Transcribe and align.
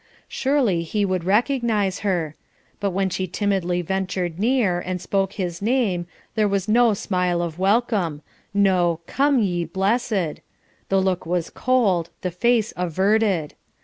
Surely 0.27 0.81
he 0.81 1.05
would 1.05 1.23
recognise 1.23 1.99
her; 1.99 2.33
but 2.79 2.89
when 2.89 3.07
she 3.07 3.27
timidly 3.27 3.83
ventured 3.83 4.39
nearer, 4.39 4.79
and 4.79 4.99
spoke 4.99 5.33
his 5.33 5.61
name, 5.61 6.07
there 6.33 6.47
was 6.47 6.67
no 6.67 6.95
smile 6.95 7.39
of 7.39 7.59
welcome, 7.59 8.23
no 8.51 9.01
"Come, 9.05 9.37
ye 9.43 9.63
blessed;" 9.63 10.39
the 10.89 10.99
look 10.99 11.27
was 11.27 11.51
cold, 11.51 12.09
the 12.21 12.31
face 12.31 12.73
averted. 12.75 13.53